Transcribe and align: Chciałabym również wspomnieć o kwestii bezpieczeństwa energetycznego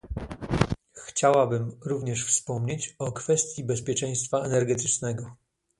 Chciałabym 0.93 1.71
również 1.85 2.25
wspomnieć 2.25 2.95
o 2.99 3.11
kwestii 3.11 3.63
bezpieczeństwa 3.63 4.39
energetycznego 4.43 5.35